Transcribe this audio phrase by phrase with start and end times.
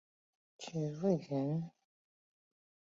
[0.57, 1.69] 徐渭人。